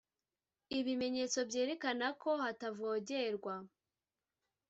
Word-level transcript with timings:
Ibimenyetso 0.79 1.39
Byerekana 1.49 2.07
Ko 2.21 2.31
Hatavogerwa 2.43 3.55